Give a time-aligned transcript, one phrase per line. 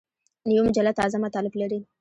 [0.47, 1.79] نوې مجله تازه مطالب لري